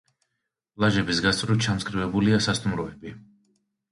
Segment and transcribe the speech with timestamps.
[0.79, 3.13] პლაჟების გასწვრივ ჩამწკრივებულია სასტუმროები.